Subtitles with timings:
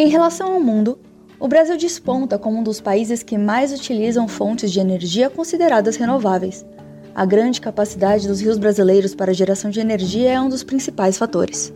[0.00, 0.96] Em relação ao mundo,
[1.40, 6.64] o Brasil desponta como um dos países que mais utilizam fontes de energia consideradas renováveis.
[7.12, 11.18] A grande capacidade dos rios brasileiros para a geração de energia é um dos principais
[11.18, 11.74] fatores.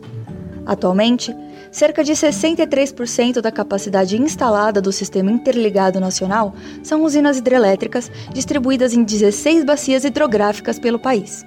[0.65, 1.35] Atualmente,
[1.73, 9.03] cerca de 63% da capacidade instalada do Sistema Interligado Nacional são usinas hidrelétricas distribuídas em
[9.03, 11.45] 16 bacias hidrográficas pelo país.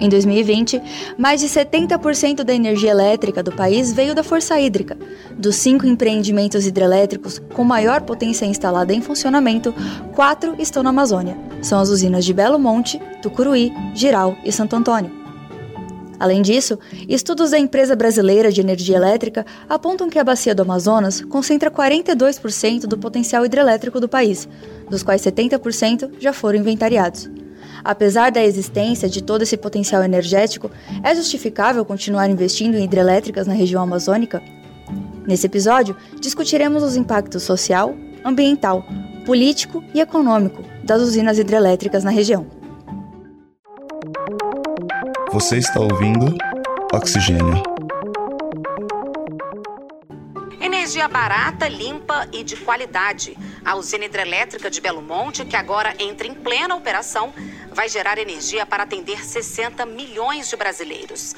[0.00, 0.80] Em 2020,
[1.18, 4.96] mais de 70% da energia elétrica do país veio da força hídrica.
[5.36, 9.74] Dos cinco empreendimentos hidrelétricos com maior potência instalada em funcionamento,
[10.14, 11.36] quatro estão na Amazônia.
[11.60, 15.20] São as usinas de Belo Monte, Tucuruí, Giral e Santo Antônio.
[16.18, 21.22] Além disso, estudos da empresa brasileira de energia elétrica apontam que a bacia do Amazonas
[21.22, 24.48] concentra 42% do potencial hidrelétrico do país,
[24.88, 27.28] dos quais 70% já foram inventariados.
[27.84, 30.70] Apesar da existência de todo esse potencial energético,
[31.02, 34.42] é justificável continuar investindo em hidrelétricas na região amazônica?
[35.26, 38.84] Nesse episódio, discutiremos os impactos social, ambiental,
[39.24, 42.46] político e econômico das usinas hidrelétricas na região.
[45.32, 46.34] Você está ouvindo
[46.92, 47.62] Oxigênio.
[50.90, 53.38] Energia barata, limpa e de qualidade.
[53.64, 57.32] A usina hidrelétrica de Belo Monte, que agora entra em plena operação,
[57.72, 61.36] vai gerar energia para atender 60 milhões de brasileiros.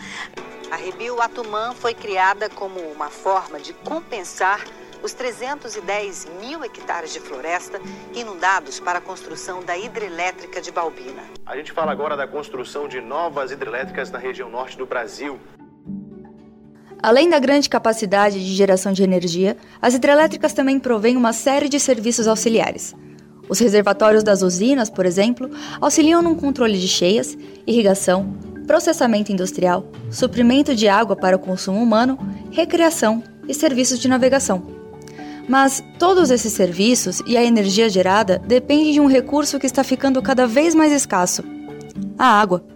[0.71, 4.65] A Rebio Atumã foi criada como uma forma de compensar
[5.03, 7.79] os 310 mil hectares de floresta
[8.15, 11.25] inundados para a construção da hidrelétrica de Balbina.
[11.45, 15.39] A gente fala agora da construção de novas hidrelétricas na região norte do Brasil.
[17.03, 21.81] Além da grande capacidade de geração de energia, as hidrelétricas também provêm uma série de
[21.81, 22.95] serviços auxiliares.
[23.49, 25.51] Os reservatórios das usinas, por exemplo,
[25.81, 27.37] auxiliam no controle de cheias,
[27.67, 28.37] irrigação,
[28.69, 32.17] processamento industrial, suprimento de água para o consumo humano,
[32.53, 34.63] recreação e serviços de navegação.
[35.49, 40.23] Mas todos esses serviços e a energia gerada dependem de um recurso que está ficando
[40.23, 41.43] cada vez mais escasso:
[42.17, 42.72] a água.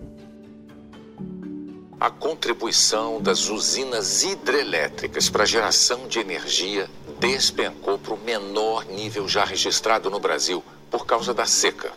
[1.99, 9.27] A contribuição das usinas hidrelétricas para a geração de energia despencou para o menor nível
[9.27, 11.93] já registrado no Brasil por causa da seca.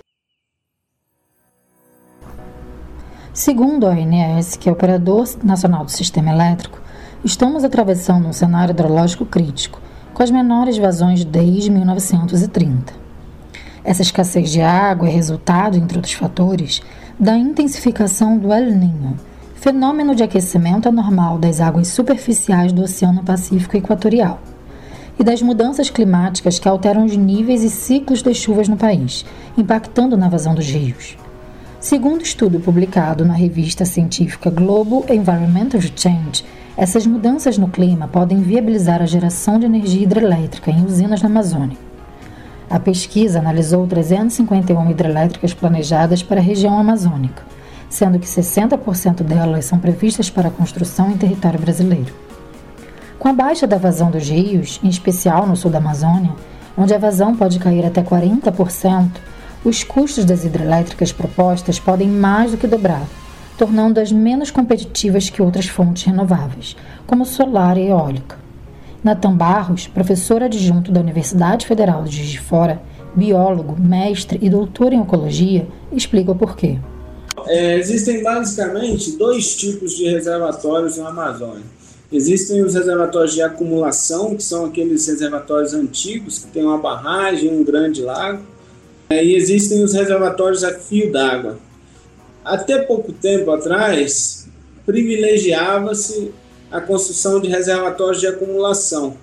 [3.34, 6.82] Segundo a ONS, que é o operador nacional do sistema elétrico,
[7.22, 9.82] estamos atravessando um cenário hidrológico crítico
[10.14, 12.94] com as menores vazões desde 1930.
[13.84, 16.82] Essa escassez de água é resultado, entre outros fatores,
[17.20, 19.18] da intensificação do El Niño,
[19.60, 24.40] fenômeno de aquecimento anormal das águas superficiais do Oceano Pacífico Equatorial,
[25.20, 29.26] e das mudanças climáticas que alteram os níveis e ciclos das chuvas no país,
[29.58, 31.18] impactando na vazão dos rios.
[31.78, 36.46] Segundo estudo publicado na revista científica Global Environmental Change,
[36.78, 41.78] essas mudanças no clima podem viabilizar a geração de energia hidrelétrica em usinas na Amazônia.
[42.70, 47.44] A pesquisa analisou 351 hidrelétricas planejadas para a região amazônica,
[47.90, 52.14] sendo que 60% delas são previstas para construção em território brasileiro.
[53.18, 56.32] Com a baixa da vazão dos rios, em especial no sul da Amazônia,
[56.78, 59.10] onde a vazão pode cair até 40%,
[59.66, 63.06] os custos das hidrelétricas propostas podem mais do que dobrar,
[63.58, 68.38] tornando-as menos competitivas que outras fontes renováveis, como solar e eólica.
[69.04, 72.82] Natan Barros, professor adjunto da Universidade Federal de Juiz de Fora,
[73.14, 76.78] biólogo, mestre e doutor em ecologia, explica o porquê.
[77.50, 81.64] É, existem basicamente dois tipos de reservatórios na Amazônia.
[82.12, 87.64] Existem os reservatórios de acumulação, que são aqueles reservatórios antigos, que tem uma barragem, um
[87.64, 88.44] grande lago.
[89.10, 91.58] É, e existem os reservatórios a fio d'água,
[92.46, 94.48] até pouco tempo atrás,
[94.86, 96.32] privilegiava-se
[96.72, 99.18] a construção de reservatórios de acumulação,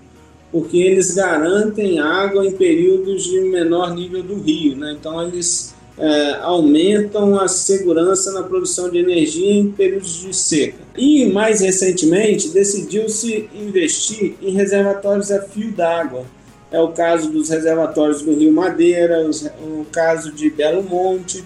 [0.51, 4.97] porque eles garantem água em períodos de menor nível do rio, né?
[4.99, 10.79] então eles é, aumentam a segurança na produção de energia em períodos de seca.
[10.97, 16.25] E mais recentemente decidiu-se investir em reservatórios a fio d'água.
[16.71, 19.29] É o caso dos reservatórios do Rio Madeira,
[19.63, 21.45] o caso de Belo Monte,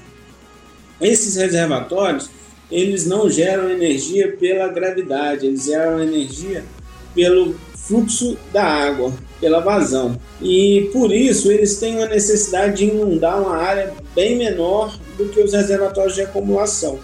[1.00, 2.30] esses reservatórios,
[2.70, 6.64] eles não geram energia pela gravidade, eles geram energia
[7.14, 10.16] pelo fluxo da água, pela vazão.
[10.40, 15.40] E por isso eles têm a necessidade de inundar uma área bem menor do que
[15.40, 16.98] os reservatórios de acumulação.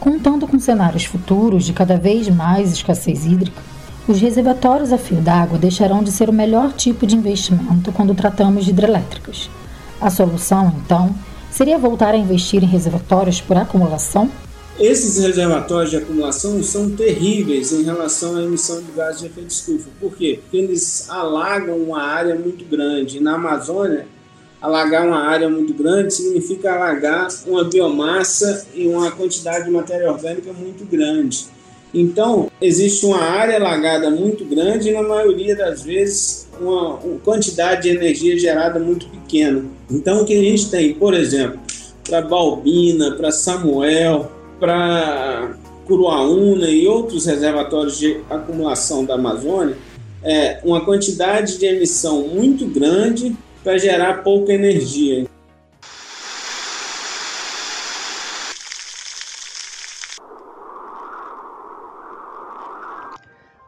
[0.00, 3.62] Contando com cenários futuros de cada vez mais escassez hídrica,
[4.08, 8.64] os reservatórios a fio d'água deixarão de ser o melhor tipo de investimento quando tratamos
[8.64, 9.48] de hidrelétricas.
[10.00, 11.14] A solução, então,
[11.52, 14.30] Seria voltar a investir em reservatórios por acumulação?
[14.80, 19.90] Esses reservatórios de acumulação são terríveis em relação à emissão de gases de efeito estufa.
[20.00, 20.40] Por quê?
[20.42, 23.20] Porque eles alagam uma área muito grande.
[23.20, 24.06] Na Amazônia,
[24.60, 30.52] alagar uma área muito grande significa alagar uma biomassa e uma quantidade de matéria orgânica
[30.52, 31.46] muito grande.
[31.94, 37.90] Então, existe uma área alagada muito grande e, na maioria das vezes, uma, quantidade de
[37.90, 39.62] energia gerada muito pequena.
[39.90, 41.60] Então, o que a gente tem, por exemplo,
[42.02, 44.32] para Balbina, para Samuel,
[44.62, 49.76] para Curuaúna e outros reservatórios de acumulação da Amazônia,
[50.22, 55.26] é uma quantidade de emissão muito grande para gerar pouca energia.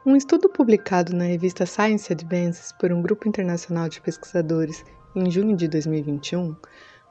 [0.06, 4.84] Um estudo publicado na revista Science Advances por um grupo internacional de pesquisadores
[5.16, 6.54] em junho de 2021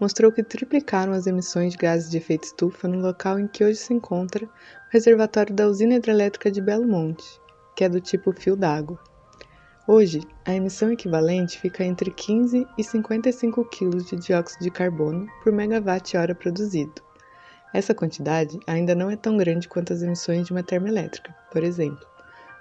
[0.03, 3.77] mostrou que triplicaram as emissões de gases de efeito estufa no local em que hoje
[3.77, 4.49] se encontra o
[4.89, 7.23] reservatório da usina hidrelétrica de Belo Monte,
[7.73, 8.99] que é do tipo fio d'água.
[9.87, 15.53] Hoje, a emissão equivalente fica entre 15 e 55 kg de dióxido de carbono por
[15.53, 17.01] megawatt-hora produzido.
[17.73, 22.05] Essa quantidade ainda não é tão grande quanto as emissões de uma termoelétrica, por exemplo,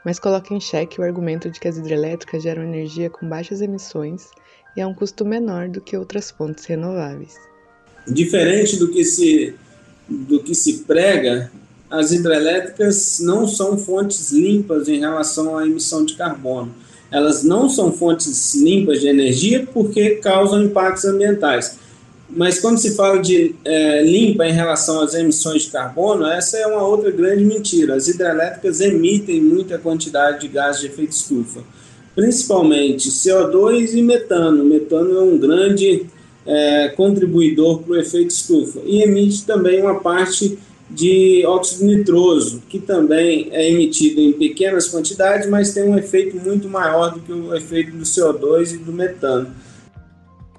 [0.04, 4.30] mas coloca em xeque o argumento de que as hidrelétricas geram energia com baixas emissões
[4.76, 7.34] e a um custo menor do que outras fontes renováveis.
[8.06, 9.54] Diferente do que se,
[10.08, 11.50] do que se prega,
[11.90, 16.74] as hidrelétricas não são fontes limpas em relação à emissão de carbono.
[17.10, 21.78] Elas não são fontes limpas de energia porque causam impactos ambientais.
[22.30, 26.66] Mas quando se fala de é, limpa em relação às emissões de carbono, essa é
[26.66, 27.94] uma outra grande mentira.
[27.94, 31.62] As hidrelétricas emitem muita quantidade de gás de efeito estufa
[32.14, 34.64] principalmente CO2 e metano.
[34.64, 36.06] Metano é um grande
[36.46, 40.58] é, contribuidor para o efeito estufa e emite também uma parte
[40.90, 46.68] de óxido nitroso, que também é emitido em pequenas quantidades, mas tem um efeito muito
[46.68, 49.50] maior do que o efeito do CO2 e do metano.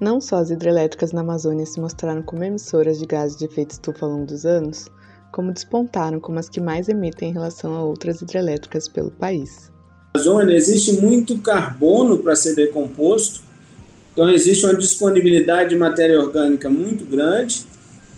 [0.00, 4.04] Não só as hidrelétricas na Amazônia se mostraram como emissoras de gases de efeito estufa
[4.04, 4.88] ao longo dos anos,
[5.32, 9.72] como despontaram como as que mais emitem em relação a outras hidrelétricas pelo país.
[10.16, 13.40] Amazônia existe muito carbono para ser decomposto,
[14.12, 17.66] então existe uma disponibilidade de matéria orgânica muito grande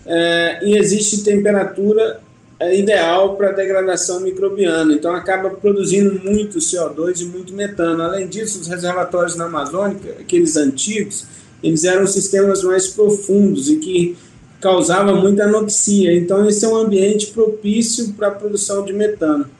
[0.05, 2.19] é, e existe temperatura
[2.59, 8.03] é, ideal para degradação microbiana, então acaba produzindo muito CO2 e muito metano.
[8.03, 11.25] Além disso, os reservatórios na Amazônia, aqueles antigos,
[11.63, 14.15] eles eram sistemas mais profundos e que
[14.61, 19.56] causava muita anoxia, então esse é um ambiente propício para a produção de metano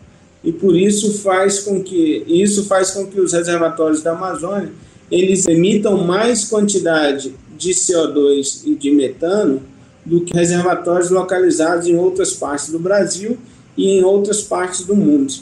[0.48, 4.72] e por isso faz com que isso faz com que os reservatórios da Amazônia
[5.12, 9.62] eles emitam mais quantidade de CO2 e de metano
[10.06, 13.38] do que reservatórios localizados em outras partes do Brasil
[13.76, 15.34] e em outras partes do mundo.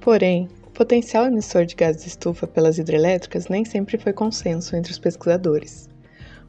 [0.00, 4.90] Porém, o potencial emissor de gases de estufa pelas hidrelétricas nem sempre foi consenso entre
[4.90, 5.86] os pesquisadores.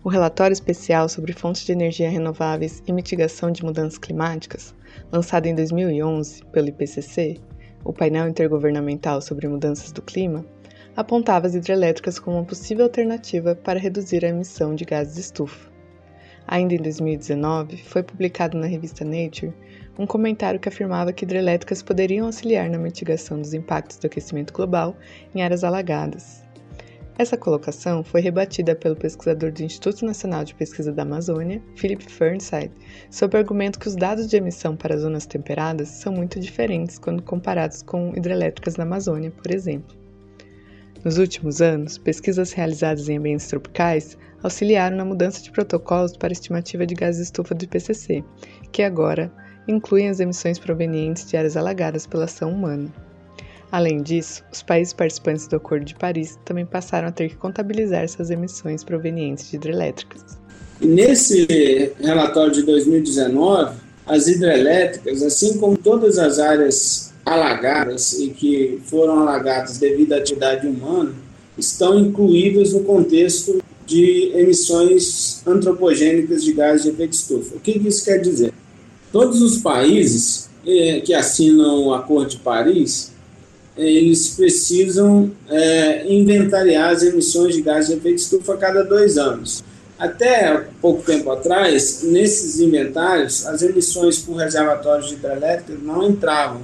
[0.05, 4.75] O relatório especial sobre fontes de energia renováveis e mitigação de mudanças climáticas
[5.09, 7.39] lançado em 2011 pelo IPCC,
[7.85, 10.45] o painel intergovernamental sobre mudanças do clima,
[10.93, 15.71] apontava as hidrelétricas como uma possível alternativa para reduzir a emissão de gases de estufa.
[16.45, 19.53] Ainda em 2019, foi publicado na revista Nature
[19.97, 24.97] um comentário que afirmava que hidrelétricas poderiam auxiliar na mitigação dos impactos do aquecimento global
[25.33, 26.42] em áreas alagadas,
[27.17, 32.71] essa colocação foi rebatida pelo pesquisador do Instituto Nacional de Pesquisa da Amazônia, Philip Fernside,
[33.09, 37.21] sob o argumento que os dados de emissão para zonas temperadas são muito diferentes quando
[37.21, 39.95] comparados com hidrelétricas na Amazônia, por exemplo.
[41.03, 46.85] Nos últimos anos, pesquisas realizadas em ambientes tropicais auxiliaram na mudança de protocolos para estimativa
[46.85, 48.23] de gases estufa do IPCC,
[48.71, 49.31] que agora
[49.67, 52.91] incluem as emissões provenientes de áreas alagadas pela ação humana.
[53.73, 58.07] Além disso, os países participantes do Acordo de Paris também passaram a ter que contabilizar
[58.07, 60.21] suas emissões provenientes de hidrelétricas.
[60.79, 63.75] Nesse relatório de 2019,
[64.05, 70.67] as hidrelétricas, assim como todas as áreas alagadas e que foram alagadas devido à atividade
[70.67, 71.15] humana,
[71.57, 77.55] estão incluídas no contexto de emissões antropogênicas de gases de efeito estufa.
[77.55, 78.53] O que isso quer dizer?
[79.11, 83.12] Todos os países eh, que assinam o Acordo de Paris
[83.77, 89.63] eles precisam é, inventariar as emissões de gás de efeito estufa a cada dois anos.
[89.97, 96.61] Até pouco tempo atrás, nesses inventários, as emissões por reservatórios de hidrelétrica não entravam.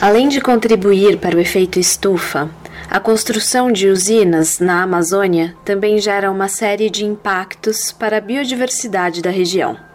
[0.00, 2.50] Além de contribuir para o efeito estufa,
[2.90, 9.20] A construção de usinas na Amazônia também gera uma série de impactos para a biodiversidade
[9.20, 9.87] da região.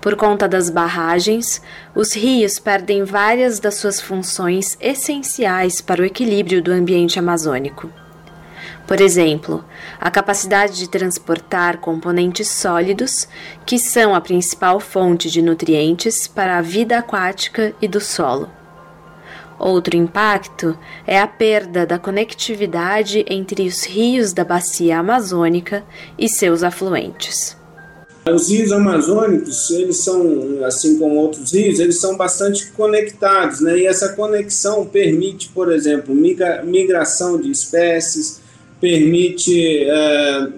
[0.00, 1.60] Por conta das barragens,
[1.94, 7.92] os rios perdem várias das suas funções essenciais para o equilíbrio do ambiente amazônico.
[8.86, 9.62] Por exemplo,
[10.00, 13.28] a capacidade de transportar componentes sólidos,
[13.66, 18.50] que são a principal fonte de nutrientes para a vida aquática e do solo.
[19.58, 25.84] Outro impacto é a perda da conectividade entre os rios da bacia amazônica
[26.18, 27.59] e seus afluentes.
[28.26, 33.78] Os rios amazônicos, eles são, assim como outros rios, eles são bastante conectados, né?
[33.78, 38.40] E essa conexão permite, por exemplo, migra migração de espécies,
[38.78, 40.48] permite é,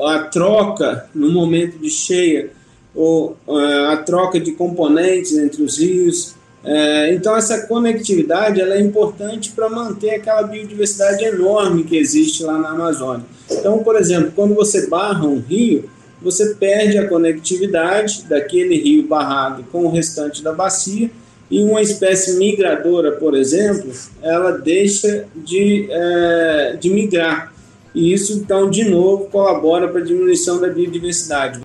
[0.00, 2.50] a troca no momento de cheia,
[2.92, 8.80] ou é, a troca de componentes entre os rios, é, então essa conectividade ela é
[8.80, 13.24] importante para manter aquela biodiversidade enorme que existe lá na Amazônia.
[13.50, 15.88] Então, por exemplo, quando você barra um rio,
[16.22, 21.10] você perde a conectividade daquele rio barrado com o restante da bacia
[21.50, 23.90] e uma espécie migradora, por exemplo,
[24.22, 27.52] ela deixa de, é, de migrar.
[27.94, 31.60] E isso, então, de novo, colabora para a diminuição da biodiversidade.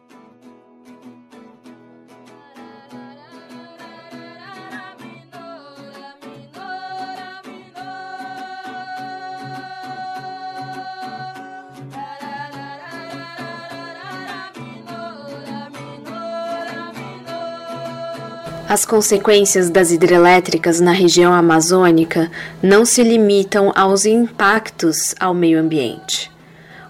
[18.67, 22.31] As consequências das hidrelétricas na região amazônica
[22.63, 26.31] não se limitam aos impactos ao meio ambiente.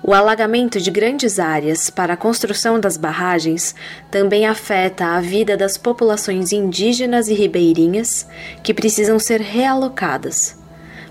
[0.01, 3.75] O alagamento de grandes áreas para a construção das barragens
[4.10, 8.25] também afeta a vida das populações indígenas e ribeirinhas
[8.63, 10.58] que precisam ser realocadas,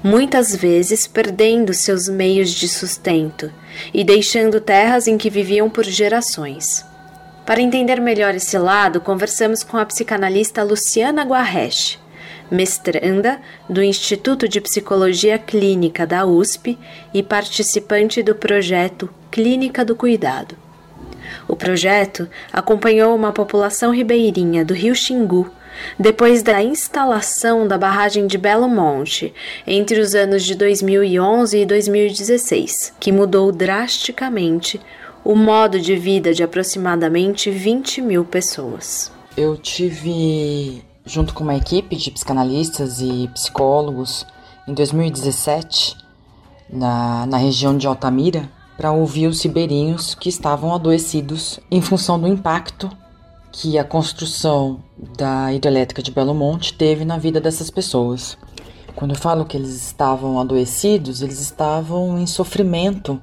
[0.03, 3.53] muitas vezes perdendo seus meios de sustento
[3.93, 6.87] e deixando terras em que viviam por gerações.
[7.47, 11.99] Para entender melhor esse lado, conversamos com a psicanalista Luciana Guarresch,
[12.51, 16.79] mestranda do Instituto de Psicologia Clínica da USP
[17.13, 20.57] e participante do projeto Clínica do Cuidado.
[21.47, 25.51] O projeto acompanhou uma população ribeirinha do Rio Xingu
[25.99, 29.35] depois da instalação da barragem de Belo Monte
[29.67, 34.81] entre os anos de 2011 e 2016, que mudou drasticamente
[35.25, 39.11] o modo de vida de aproximadamente 20 mil pessoas.
[39.35, 44.27] Eu tive, junto com uma equipe de psicanalistas e psicólogos,
[44.69, 45.97] em 2017,
[46.69, 52.29] na, na região de Altamira, para ouvir os ribeirinhos que estavam adoecidos em função do
[52.29, 52.91] impacto
[53.51, 54.81] que a construção
[55.17, 58.37] da hidrelétrica de Belo Monte teve na vida dessas pessoas.
[58.97, 63.21] Quando eu falo que eles estavam adoecidos, eles estavam em sofrimento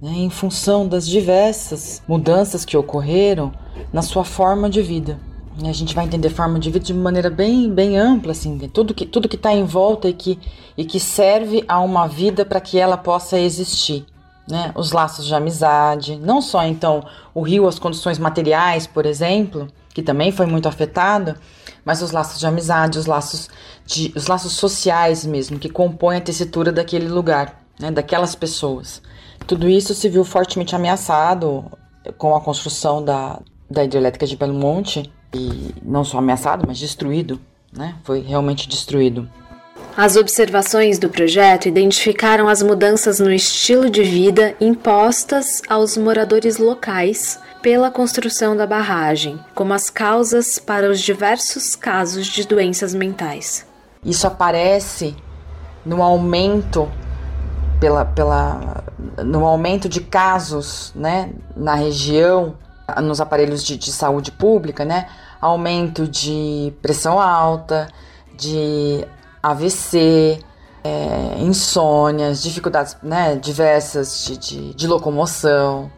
[0.00, 3.52] né, em função das diversas mudanças que ocorreram
[3.92, 5.18] na sua forma de vida.
[5.64, 9.06] A gente vai entender forma de vida de maneira bem, bem ampla, assim, tudo que
[9.06, 10.38] tudo que está em volta e que,
[10.76, 14.04] e que serve a uma vida para que ela possa existir.
[14.46, 14.70] Né?
[14.76, 20.02] Os laços de amizade, não só então o rio, as condições materiais, por exemplo, que
[20.02, 21.36] também foi muito afetada,
[21.84, 23.48] mas os laços de amizade, os laços,
[23.84, 27.90] de, os laços sociais mesmo, que compõem a tessitura daquele lugar, né?
[27.90, 29.00] daquelas pessoas.
[29.46, 31.64] Tudo isso se viu fortemente ameaçado
[32.18, 37.40] com a construção da, da hidrelétrica de Belo Monte, e não só ameaçado, mas destruído,
[37.72, 37.96] né?
[38.04, 39.28] Foi realmente destruído.
[39.96, 47.40] As observações do projeto identificaram as mudanças no estilo de vida impostas aos moradores locais
[47.62, 53.66] pela construção da barragem, como as causas para os diversos casos de doenças mentais.
[54.04, 55.16] Isso aparece
[55.84, 56.90] no aumento
[57.80, 58.84] pela, pela,
[59.24, 62.56] no aumento de casos né, na região,
[63.02, 65.08] nos aparelhos de, de saúde pública, né,
[65.40, 67.88] aumento de pressão alta,
[68.36, 69.06] de
[69.42, 70.38] AVC,
[70.84, 75.90] é, insônias, dificuldades né, diversas de, de, de locomoção.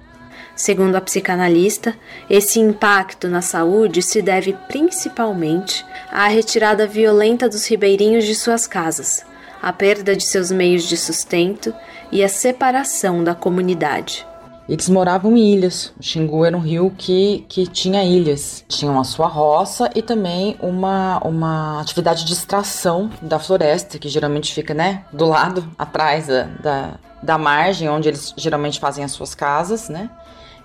[0.56, 1.94] Segundo a psicanalista,
[2.28, 9.24] esse impacto na saúde se deve principalmente à retirada violenta dos ribeirinhos de suas casas,
[9.60, 11.74] a perda de seus meios de sustento
[12.10, 14.26] e a separação da comunidade.
[14.68, 15.94] Eles moravam em ilhas.
[15.98, 18.64] O Xingu era um rio que, que tinha ilhas.
[18.68, 24.52] Tinham a sua roça e também uma, uma atividade de extração da floresta, que geralmente
[24.52, 29.34] fica né, do lado, atrás da, da, da margem, onde eles geralmente fazem as suas
[29.34, 29.88] casas.
[29.88, 30.10] Né?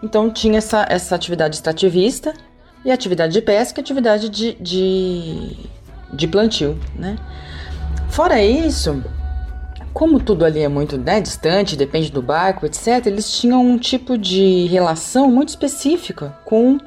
[0.04, 2.34] Então tinha essa, essa atividade extrativista
[2.84, 5.58] e atividade de pesca e atividade de, de,
[6.12, 6.78] de plantio.
[6.94, 7.16] Né?
[8.14, 9.04] Fora isso,
[9.92, 14.20] como tudo ali é muito né, distante, depende do barco, etc., eles tinham um tipo
[14.20, 16.78] de relação muito específica com,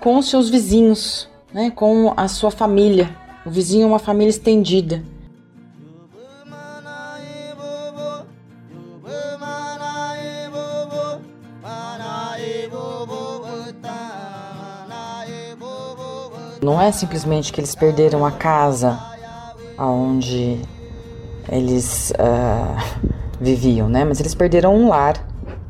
[0.00, 3.14] com seus vizinhos, né, com a sua família.
[3.44, 5.04] O vizinho é uma família estendida.
[16.62, 19.13] Não é simplesmente que eles perderam a casa
[19.78, 20.60] onde
[21.48, 24.04] eles uh, viviam, né?
[24.04, 25.14] Mas eles perderam um lar,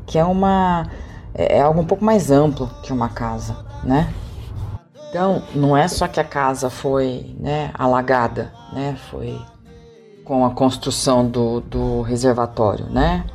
[0.05, 0.87] que é uma
[1.33, 4.13] é, é algo um pouco mais amplo que uma casa, né?
[5.09, 8.97] Então, não é só que a casa foi né, alagada, né?
[9.09, 9.39] Foi
[10.23, 13.25] com a construção do, do reservatório, né?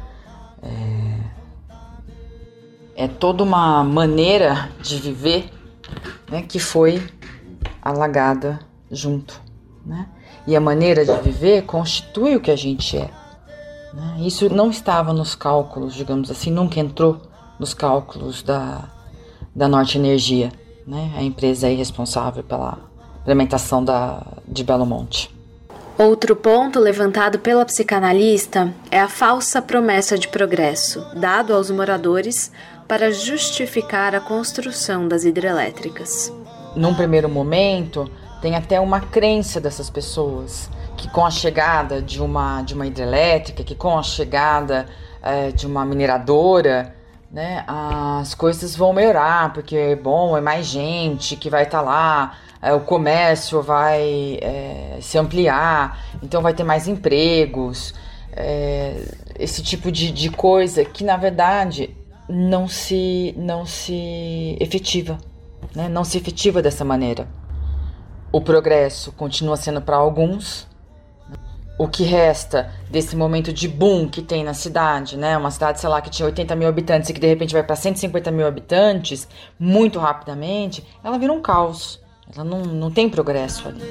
[2.96, 5.50] É, é toda uma maneira de viver
[6.30, 7.02] né, que foi
[7.80, 8.58] alagada
[8.90, 9.40] junto,
[9.84, 10.06] né?
[10.46, 13.10] E a maneira de viver constitui o que a gente é.
[13.92, 14.16] Né?
[14.20, 17.20] Isso não estava nos cálculos, digamos assim, nunca entrou
[17.58, 18.84] nos cálculos da,
[19.54, 20.50] da Norte Energia,
[20.86, 21.12] né?
[21.16, 22.78] a empresa aí responsável pela
[23.22, 25.30] implementação da, de Belo Monte.
[25.98, 32.50] Outro ponto levantado pela psicanalista é a falsa promessa de progresso dado aos moradores
[32.88, 36.32] para justificar a construção das hidrelétricas.
[36.74, 42.62] Num primeiro momento, tem até uma crença dessas pessoas que com a chegada de uma,
[42.62, 44.86] de uma hidrelétrica, que com a chegada
[45.22, 46.94] é, de uma mineradora,
[47.30, 51.84] né, as coisas vão melhorar, porque é bom, é mais gente que vai estar tá
[51.84, 57.94] lá, é, o comércio vai é, se ampliar, então vai ter mais empregos,
[58.32, 59.02] é,
[59.38, 61.96] esse tipo de, de coisa que na verdade
[62.28, 65.18] não se, não se efetiva,
[65.74, 67.39] né, não se efetiva dessa maneira.
[68.32, 70.68] O progresso continua sendo para alguns.
[71.76, 75.36] O que resta desse momento de boom que tem na cidade, né?
[75.36, 77.74] Uma cidade, sei lá, que tinha 80 mil habitantes e que de repente vai para
[77.74, 79.26] 150 mil habitantes
[79.58, 82.00] muito rapidamente, ela vira um caos.
[82.32, 83.82] Ela não, não tem progresso ali.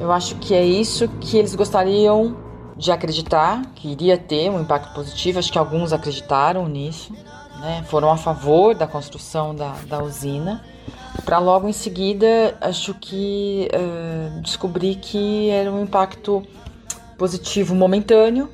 [0.00, 2.36] Eu acho que é isso que eles gostariam
[2.76, 5.38] de acreditar, que iria ter um impacto positivo.
[5.38, 7.12] Acho que alguns acreditaram nisso,
[7.60, 7.84] né?
[7.86, 10.64] foram a favor da construção da, da usina
[11.24, 16.42] para logo em seguida, acho que uh, descobri que era um impacto
[17.16, 18.48] positivo momentâneo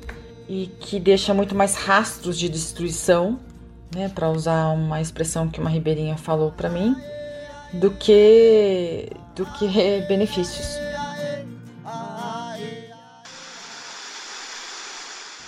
[0.47, 3.39] e que deixa muito mais rastros de destruição,
[3.95, 6.95] né, para usar uma expressão que uma ribeirinha falou para mim,
[7.73, 9.67] do que do que
[10.07, 10.84] benefícios.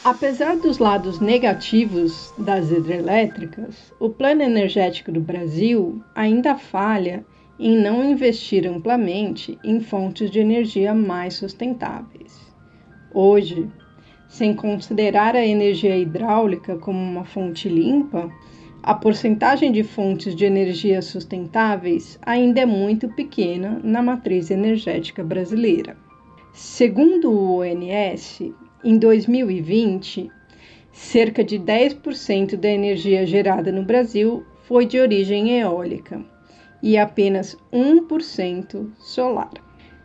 [0.09, 7.25] Apesar dos lados negativos das hidrelétricas, o Plano Energético do Brasil ainda falha
[7.59, 12.39] em não investir amplamente em fontes de energia mais sustentáveis.
[13.13, 13.69] Hoje,
[14.29, 18.31] sem considerar a energia hidráulica como uma fonte limpa,
[18.81, 25.97] a porcentagem de fontes de energia sustentáveis ainda é muito pequena na matriz energética brasileira.
[26.53, 28.53] Segundo o ONS,
[28.87, 30.31] em 2020,
[30.93, 36.23] cerca de 10% da energia gerada no Brasil foi de origem eólica
[36.81, 39.51] e apenas 1% solar.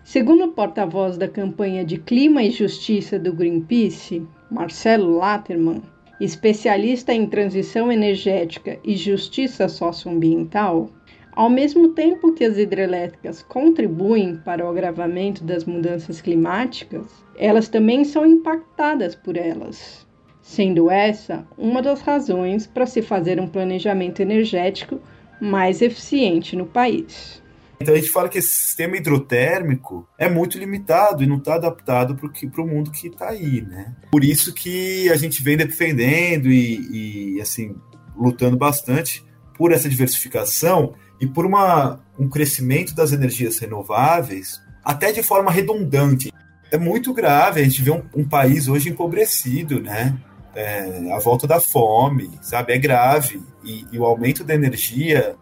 [0.03, 5.81] Segundo o porta-voz da campanha de Clima e Justiça do Greenpeace, Marcelo Latterman,
[6.19, 10.91] especialista em transição energética e justiça socioambiental,
[11.33, 18.05] ao mesmo tempo que as hidrelétricas contribuem para o agravamento das mudanças climáticas, elas também
[18.05, 20.07] são impactadas por elas,
[20.43, 25.01] sendo essa uma das razões para se fazer um planejamento energético
[25.41, 27.43] mais eficiente no país.
[27.81, 32.15] Então a gente fala que esse sistema hidrotérmico é muito limitado e não está adaptado
[32.15, 33.97] para o mundo que está aí, né?
[34.13, 37.75] Por isso que a gente vem defendendo e, e assim
[38.17, 39.25] lutando bastante
[39.57, 46.33] por essa diversificação e por uma, um crescimento das energias renováveis, até de forma redundante.
[46.69, 50.19] É muito grave a gente vê um, um país hoje empobrecido, né?
[50.53, 52.73] É, a volta da fome, sabe?
[52.73, 53.41] É grave.
[53.63, 55.37] E, e o aumento da energia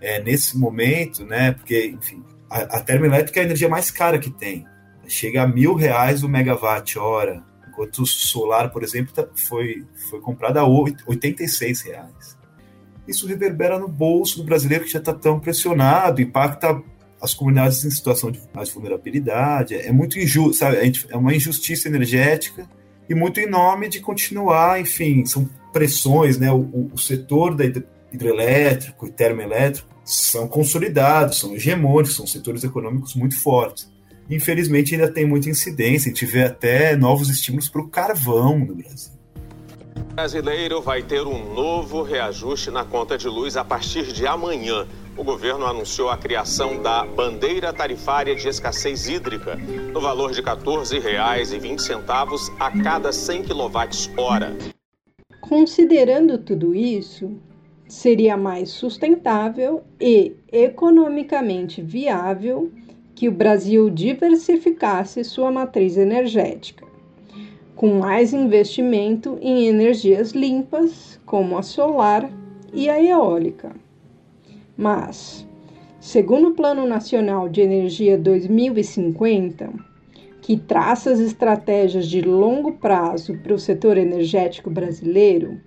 [0.00, 1.52] é, nesse momento, né?
[1.52, 4.64] Porque, enfim, a, a termoelétrica é a energia mais cara que tem.
[5.06, 10.22] Chega a mil reais o megawatt hora, enquanto o solar, por exemplo, tá, foi, foi
[10.22, 12.41] comprado a 86 reais
[13.06, 16.80] isso reverbera no bolso do brasileiro que já está tão pressionado, impacta
[17.20, 19.74] as comunidades em situação de mais vulnerabilidade.
[19.74, 20.92] É muito injusto, sabe?
[21.08, 22.68] É uma injustiça energética
[23.08, 26.50] e muito em nome de continuar, enfim, são pressões, né?
[26.50, 27.64] O, o setor da
[28.12, 33.90] hidrelétrico e termoelétrico são consolidados, são hegemônicos, são setores econômicos muito fortes.
[34.28, 39.12] infelizmente ainda tem muita incidência, e tiver até novos estímulos para o carvão no Brasil.
[39.96, 44.86] O brasileiro vai ter um novo reajuste na conta de luz a partir de amanhã.
[45.16, 50.46] O governo anunciou a criação da bandeira tarifária de escassez hídrica, no valor de R$
[50.46, 54.72] 14,20 a cada 100 kWh.
[55.40, 57.36] Considerando tudo isso,
[57.86, 62.72] seria mais sustentável e economicamente viável
[63.14, 66.86] que o Brasil diversificasse sua matriz energética,
[67.82, 72.30] com mais investimento em energias limpas, como a solar
[72.72, 73.72] e a eólica.
[74.76, 75.44] Mas,
[75.98, 79.68] segundo o Plano Nacional de Energia 2050,
[80.40, 85.60] que traça as estratégias de longo prazo para o setor energético brasileiro,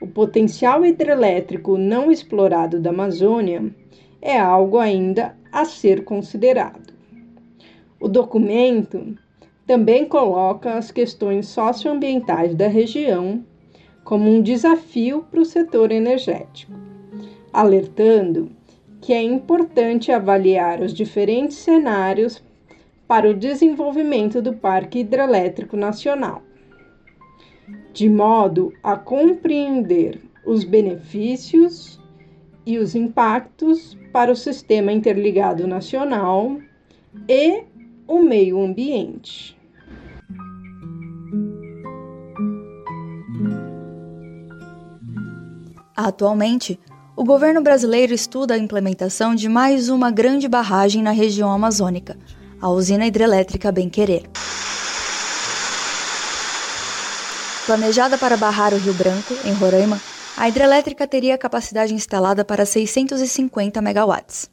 [0.00, 3.64] o potencial hidrelétrico não explorado da Amazônia
[4.22, 6.94] é algo ainda a ser considerado.
[7.98, 9.18] O documento
[9.68, 13.44] também coloca as questões socioambientais da região
[14.02, 16.72] como um desafio para o setor energético,
[17.52, 18.50] alertando
[19.02, 22.42] que é importante avaliar os diferentes cenários
[23.06, 26.42] para o desenvolvimento do Parque Hidrelétrico Nacional,
[27.92, 32.00] de modo a compreender os benefícios
[32.64, 36.56] e os impactos para o Sistema Interligado Nacional
[37.28, 37.64] e
[38.06, 39.57] o meio ambiente.
[46.00, 46.78] Atualmente,
[47.16, 52.16] o governo brasileiro estuda a implementação de mais uma grande barragem na região amazônica,
[52.60, 54.22] a usina hidrelétrica Bem Querer.
[57.66, 60.00] Planejada para barrar o Rio Branco, em Roraima,
[60.36, 64.48] a hidrelétrica teria capacidade instalada para 650 megawatts.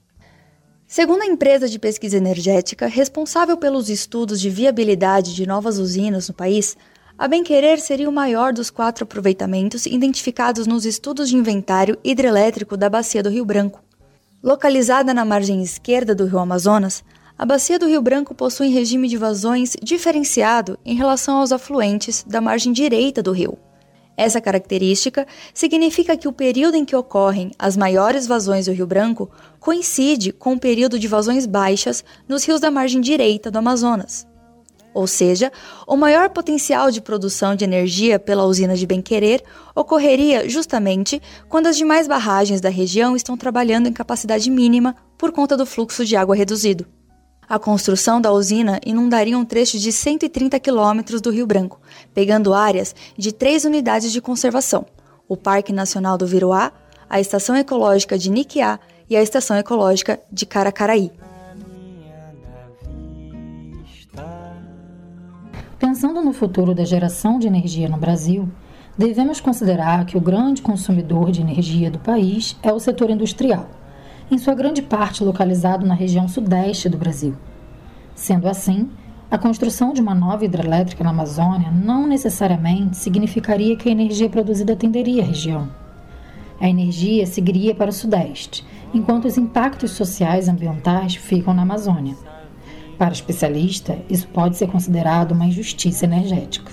[0.88, 6.34] Segundo a empresa de pesquisa energética responsável pelos estudos de viabilidade de novas usinas no
[6.34, 6.76] país,
[7.18, 12.90] a Bem-Querer seria o maior dos quatro aproveitamentos identificados nos estudos de inventário hidrelétrico da
[12.90, 13.82] Bacia do Rio Branco.
[14.44, 17.04] Localizada na margem esquerda do Rio Amazonas,
[17.38, 22.42] a Bacia do Rio Branco possui regime de vazões diferenciado em relação aos afluentes da
[22.42, 23.58] margem direita do rio.
[24.18, 29.30] Essa característica significa que o período em que ocorrem as maiores vazões do Rio Branco
[29.60, 34.28] coincide com o período de vazões baixas nos rios da margem direita do Amazonas.
[34.96, 35.52] Ou seja,
[35.86, 39.44] o maior potencial de produção de energia pela usina de Bem-Querer
[39.76, 45.58] ocorreria justamente quando as demais barragens da região estão trabalhando em capacidade mínima por conta
[45.58, 46.86] do fluxo de água reduzido.
[47.48, 51.82] A construção da usina inundaria um trecho de 130 quilômetros do Rio Branco,
[52.14, 54.86] pegando áreas de três unidades de conservação:
[55.28, 56.72] o Parque Nacional do Viruá,
[57.10, 58.80] a Estação Ecológica de Niquiá
[59.10, 61.12] e a Estação Ecológica de Caracaraí.
[65.88, 68.50] Pensando no futuro da geração de energia no Brasil,
[68.98, 73.70] devemos considerar que o grande consumidor de energia do país é o setor industrial
[74.32, 77.36] em sua grande parte localizado na região sudeste do Brasil.
[78.16, 78.90] Sendo assim,
[79.30, 84.74] a construção de uma nova hidrelétrica na Amazônia não necessariamente significaria que a energia produzida
[84.74, 85.70] atenderia a região.
[86.60, 92.16] A energia seguiria para o sudeste, enquanto os impactos sociais e ambientais ficam na Amazônia.
[92.98, 96.72] Para o especialista, isso pode ser considerado uma injustiça energética.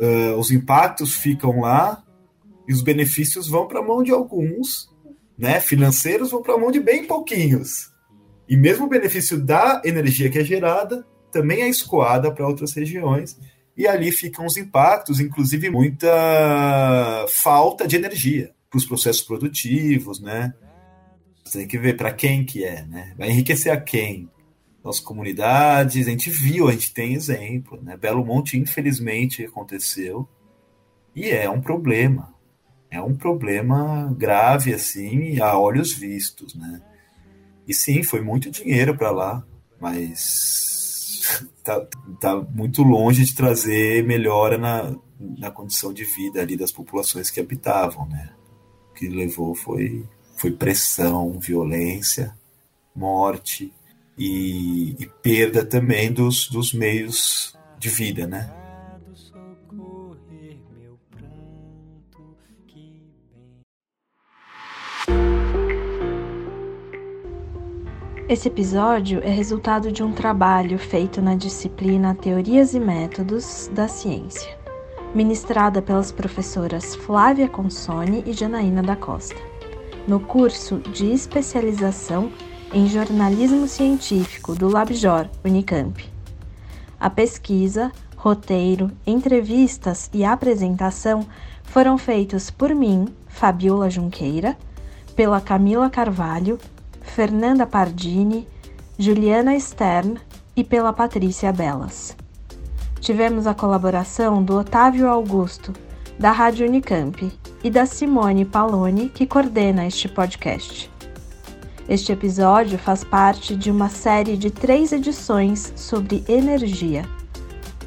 [0.00, 2.02] Uh, os impactos ficam lá
[2.68, 4.88] e os benefícios vão para a mão de alguns
[5.38, 7.92] né, financeiros vão para a mão de bem pouquinhos.
[8.48, 13.38] E mesmo o benefício da energia que é gerada também é escoada para outras regiões.
[13.76, 16.08] E ali ficam os impactos, inclusive muita
[17.28, 20.52] falta de energia para os processos produtivos, né?
[21.44, 23.14] Você tem que ver para quem que é, né?
[23.16, 24.28] Vai enriquecer a quem?
[24.88, 27.96] Nossas comunidades, a gente viu, a gente tem exemplo, né?
[27.96, 30.28] Belo Monte, infelizmente, aconteceu
[31.14, 32.38] e é um problema
[32.90, 36.80] é um problema grave, assim, a olhos vistos, né?
[37.66, 39.46] E sim, foi muito dinheiro para lá,
[39.78, 41.86] mas tá,
[42.18, 47.40] tá muito longe de trazer melhora na, na condição de vida ali das populações que
[47.40, 48.32] habitavam, né?
[48.90, 50.04] O que levou foi,
[50.36, 52.34] foi pressão, violência,
[52.96, 53.72] morte
[54.18, 58.52] e, e perda também dos, dos meios de vida, né?
[68.28, 74.54] Esse episódio é resultado de um trabalho feito na disciplina Teorias e Métodos da Ciência,
[75.14, 79.40] ministrada pelas professoras Flávia Consone e Janaína da Costa,
[80.06, 82.30] no curso de especialização
[82.72, 86.04] em jornalismo científico do LabJOR Unicamp.
[87.00, 91.26] A pesquisa, roteiro, entrevistas e apresentação
[91.64, 94.56] foram feitos por mim, Fabiola Junqueira,
[95.14, 96.58] pela Camila Carvalho,
[97.00, 98.46] Fernanda Pardini,
[98.98, 100.18] Juliana Stern
[100.56, 102.16] e pela Patrícia Belas.
[103.00, 105.72] Tivemos a colaboração do Otávio Augusto,
[106.18, 110.90] da Rádio Unicamp, e da Simone Paloni, que coordena este podcast.
[111.88, 117.04] Este episódio faz parte de uma série de três edições sobre energia.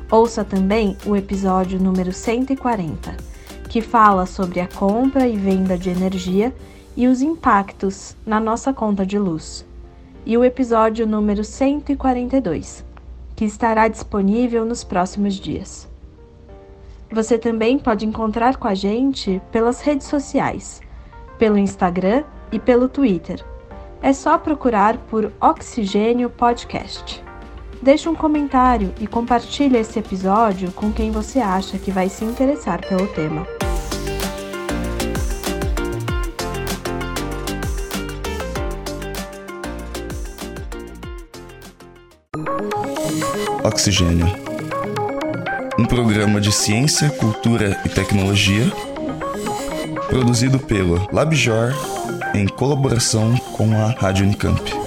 [0.09, 3.15] Ouça também o episódio número 140,
[3.69, 6.51] que fala sobre a compra e venda de energia
[6.97, 9.63] e os impactos na nossa conta de luz,
[10.25, 12.83] e o episódio número 142
[13.35, 15.87] que estará disponível nos próximos dias.
[17.11, 20.79] Você também pode encontrar com a gente pelas redes sociais,
[21.39, 23.43] pelo Instagram e pelo Twitter.
[24.03, 27.23] É só procurar por Oxigênio Podcast.
[27.83, 32.81] Deixe um comentário e compartilhe esse episódio com quem você acha que vai se interessar
[32.87, 33.45] pelo tema.
[43.63, 44.25] Oxigênio.
[45.77, 48.65] Um programa de ciência, cultura e tecnologia
[50.09, 51.90] produzido pelo LabJOR
[52.33, 54.80] em colaboração com a Rádio Unicamp.